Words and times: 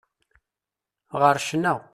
Ɣer 1.21 1.35
ccna. 1.47 1.73